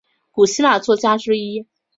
[0.31, 1.67] 古希腊作家之一。